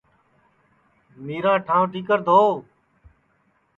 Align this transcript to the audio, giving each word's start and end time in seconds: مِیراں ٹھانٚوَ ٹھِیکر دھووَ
مِیراں 1.25 1.59
ٹھانٚوَ 1.65 1.89
ٹھِیکر 1.91 2.19
دھووَ 2.27 2.51